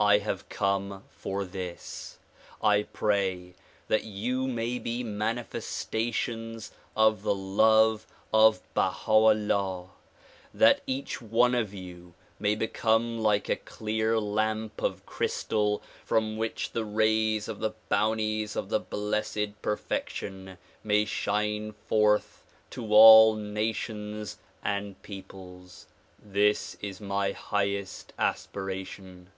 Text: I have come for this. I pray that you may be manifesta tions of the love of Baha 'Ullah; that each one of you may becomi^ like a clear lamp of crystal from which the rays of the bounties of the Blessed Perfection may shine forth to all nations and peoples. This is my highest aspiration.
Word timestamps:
I 0.00 0.18
have 0.18 0.48
come 0.48 1.04
for 1.10 1.44
this. 1.44 2.18
I 2.60 2.82
pray 2.82 3.54
that 3.86 4.02
you 4.02 4.48
may 4.48 4.80
be 4.80 5.04
manifesta 5.04 6.12
tions 6.12 6.72
of 6.96 7.22
the 7.22 7.32
love 7.36 8.04
of 8.34 8.60
Baha 8.74 9.12
'Ullah; 9.12 9.90
that 10.52 10.80
each 10.88 11.22
one 11.22 11.54
of 11.54 11.72
you 11.72 12.14
may 12.40 12.56
becomi^ 12.56 13.20
like 13.20 13.48
a 13.48 13.54
clear 13.54 14.18
lamp 14.18 14.82
of 14.82 15.06
crystal 15.06 15.80
from 16.04 16.36
which 16.36 16.72
the 16.72 16.84
rays 16.84 17.46
of 17.46 17.60
the 17.60 17.74
bounties 17.88 18.56
of 18.56 18.70
the 18.70 18.80
Blessed 18.80 19.62
Perfection 19.62 20.58
may 20.82 21.04
shine 21.04 21.70
forth 21.70 22.42
to 22.70 22.92
all 22.92 23.36
nations 23.36 24.38
and 24.64 25.00
peoples. 25.02 25.86
This 26.18 26.76
is 26.80 27.00
my 27.00 27.30
highest 27.30 28.12
aspiration. 28.18 29.30